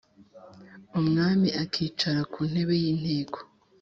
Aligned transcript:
umwami 0.99 1.47
akicara 1.63 2.21
ku 2.31 2.39
ntébe 2.51 2.75
y 2.81 2.85
íinteko 2.93 3.39